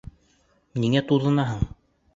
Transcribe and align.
Ниңә 0.85 1.05
туҙынаһың? 1.13 1.65